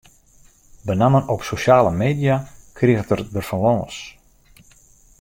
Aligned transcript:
Benammen 0.81 1.27
op 1.27 1.43
sosjale 1.49 1.91
media 1.91 2.47
kriget 2.77 3.11
er 3.13 3.21
der 3.33 3.45
fan 3.49 3.63
lâns. 3.65 3.97